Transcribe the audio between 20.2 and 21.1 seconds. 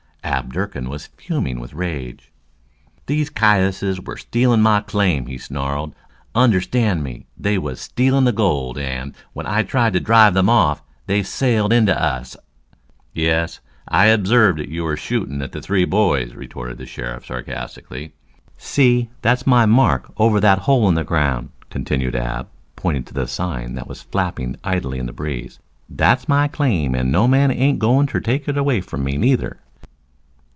that hole in the